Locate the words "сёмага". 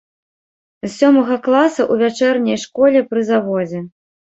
0.99-1.35